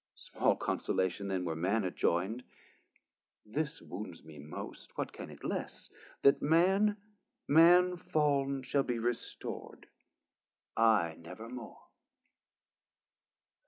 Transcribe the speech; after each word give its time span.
Small 0.15 0.55
consolation 0.55 1.27
then, 1.27 1.45
were 1.45 1.55
Man 1.55 1.83
adjoyn'd: 1.85 2.41
This 3.45 3.83
wounds 3.83 4.23
me 4.23 4.39
most 4.39 4.97
(what 4.97 5.13
can 5.13 5.29
it 5.29 5.43
less) 5.45 5.91
that 6.23 6.41
Man, 6.41 6.97
Man 7.47 7.97
fall'n 7.97 8.63
shall 8.63 8.81
be 8.81 8.97
restor'd, 8.97 9.85
I 10.75 11.13
never 11.19 11.47
more. 11.49 11.83